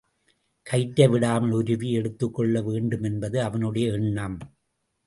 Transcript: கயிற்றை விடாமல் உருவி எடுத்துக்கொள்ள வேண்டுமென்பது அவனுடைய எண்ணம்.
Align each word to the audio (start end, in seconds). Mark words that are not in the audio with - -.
கயிற்றை 0.67 1.07
விடாமல் 1.07 1.51
உருவி 1.51 1.91
எடுத்துக்கொள்ள 1.91 2.61
வேண்டுமென்பது 2.61 3.41
அவனுடைய 3.41 3.87
எண்ணம். 3.91 4.39